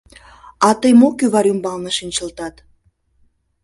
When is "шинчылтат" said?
1.93-2.55